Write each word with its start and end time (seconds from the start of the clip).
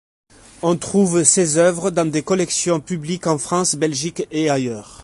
On 0.63 0.77
trouve 0.77 1.23
ses 1.23 1.59
œuvres 1.59 1.91
dans 1.91 2.09
des 2.09 2.23
collections 2.23 2.79
publiques 2.79 3.27
en 3.27 3.37
France, 3.37 3.75
Belgique, 3.75 4.25
et 4.31 4.49
ailleurs. 4.49 4.97